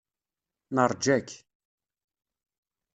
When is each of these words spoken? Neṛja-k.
Neṛja-k. 0.75 1.29